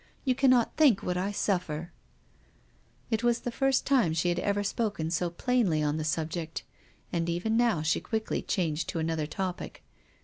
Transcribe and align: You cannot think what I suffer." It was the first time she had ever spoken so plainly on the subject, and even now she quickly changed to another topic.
You 0.25 0.33
cannot 0.33 0.77
think 0.77 1.03
what 1.03 1.15
I 1.15 1.31
suffer." 1.31 1.91
It 3.11 3.23
was 3.23 3.41
the 3.41 3.51
first 3.51 3.85
time 3.85 4.13
she 4.15 4.29
had 4.29 4.39
ever 4.39 4.63
spoken 4.63 5.11
so 5.11 5.29
plainly 5.29 5.83
on 5.83 5.97
the 5.97 6.03
subject, 6.03 6.63
and 7.13 7.29
even 7.29 7.55
now 7.55 7.83
she 7.83 7.99
quickly 8.01 8.41
changed 8.41 8.89
to 8.89 8.97
another 8.97 9.27
topic. 9.27 9.83